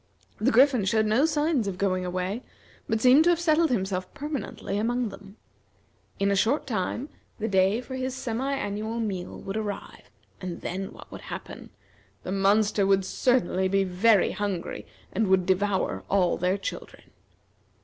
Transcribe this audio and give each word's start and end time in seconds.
The 0.39 0.49
Griffin 0.49 0.83
showed 0.83 1.05
no 1.05 1.27
signs 1.27 1.67
of 1.67 1.77
going 1.77 2.07
away, 2.07 2.41
but 2.89 2.99
seemed 2.99 3.23
to 3.25 3.29
have 3.29 3.39
settled 3.39 3.69
himself 3.69 4.11
permanently 4.15 4.79
among 4.79 5.09
them. 5.09 5.37
In 6.17 6.31
a 6.31 6.35
short 6.35 6.65
time, 6.65 7.07
the 7.37 7.47
day 7.47 7.81
for 7.81 7.93
his 7.95 8.15
semi 8.15 8.51
annual 8.51 8.99
meal 8.99 9.39
would 9.39 9.55
arrive, 9.57 10.09
and 10.41 10.61
then 10.61 10.91
what 10.91 11.11
would 11.11 11.21
happen? 11.21 11.69
The 12.23 12.31
monster 12.31 12.87
would 12.87 13.05
certainly 13.05 13.67
be 13.67 13.83
very 13.83 14.31
hungry, 14.31 14.87
and 15.13 15.27
would 15.27 15.45
devour 15.45 16.03
all 16.09 16.35
their 16.35 16.57
children. 16.57 17.11